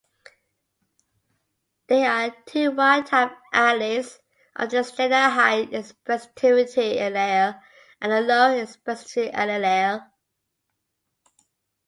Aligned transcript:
There 1.85 2.09
are 2.11 2.35
two 2.47 2.71
wild-type 2.71 3.37
alleles 3.53 4.17
of 4.55 4.71
this 4.71 4.93
gene-a 4.93 5.29
high-expressivity 5.29 6.97
allele 6.97 7.61
and 8.01 8.11
a 8.11 8.21
low-expressivity 8.21 9.31
allele. 9.31 10.09